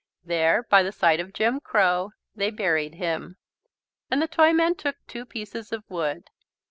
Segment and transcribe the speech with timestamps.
[0.25, 3.37] There by the side of Jim Crow they buried him.
[4.09, 6.31] And the Toyman took two pieces of wood.